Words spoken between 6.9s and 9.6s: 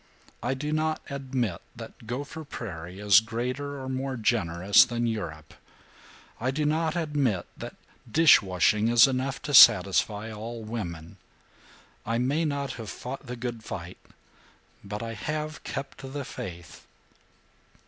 admit that dish washing is enough to